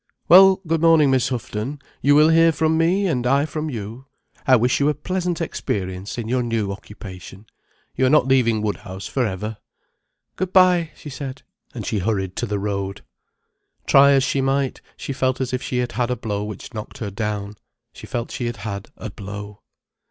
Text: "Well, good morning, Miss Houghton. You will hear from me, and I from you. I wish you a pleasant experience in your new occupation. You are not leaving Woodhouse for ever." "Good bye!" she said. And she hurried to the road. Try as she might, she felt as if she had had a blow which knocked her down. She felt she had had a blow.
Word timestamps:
"Well, 0.27 0.61
good 0.65 0.81
morning, 0.81 1.11
Miss 1.11 1.29
Houghton. 1.29 1.77
You 2.01 2.15
will 2.15 2.29
hear 2.29 2.51
from 2.51 2.75
me, 2.75 3.05
and 3.05 3.27
I 3.27 3.45
from 3.45 3.69
you. 3.69 4.07
I 4.47 4.55
wish 4.55 4.79
you 4.79 4.89
a 4.89 4.95
pleasant 4.95 5.39
experience 5.41 6.17
in 6.17 6.27
your 6.27 6.41
new 6.41 6.71
occupation. 6.71 7.45
You 7.95 8.07
are 8.07 8.09
not 8.09 8.27
leaving 8.27 8.63
Woodhouse 8.63 9.05
for 9.05 9.27
ever." 9.27 9.57
"Good 10.37 10.51
bye!" 10.51 10.89
she 10.95 11.11
said. 11.11 11.43
And 11.75 11.85
she 11.85 11.99
hurried 11.99 12.35
to 12.37 12.47
the 12.47 12.57
road. 12.57 13.03
Try 13.85 14.13
as 14.13 14.23
she 14.23 14.41
might, 14.41 14.81
she 14.97 15.13
felt 15.13 15.39
as 15.39 15.53
if 15.53 15.61
she 15.61 15.77
had 15.77 15.91
had 15.91 16.09
a 16.09 16.15
blow 16.15 16.43
which 16.45 16.73
knocked 16.73 16.97
her 16.97 17.11
down. 17.11 17.53
She 17.93 18.07
felt 18.07 18.31
she 18.31 18.47
had 18.47 18.57
had 18.65 18.89
a 18.97 19.11
blow. 19.11 19.61